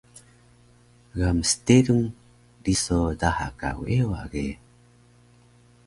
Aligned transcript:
Ga 1.17 1.29
msterung 1.37 2.05
riso 2.63 2.99
daha 3.21 3.47
ka 3.59 3.69
weewa 3.79 4.21
ge 4.31 4.47